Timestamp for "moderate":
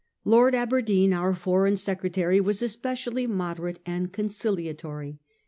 3.27-3.77